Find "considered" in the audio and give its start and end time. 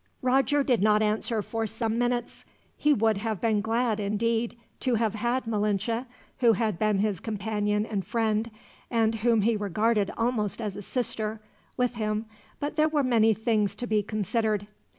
14.01-14.65